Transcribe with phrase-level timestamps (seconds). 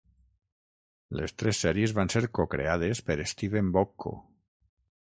[1.19, 4.19] Les tres sèries van ser co-creades per Steven Bochco.